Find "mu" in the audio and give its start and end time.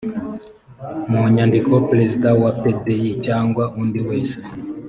1.11-1.21